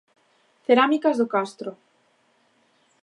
Cerámicas 0.67 1.13
do 1.19 1.27
Castro. 1.35 1.71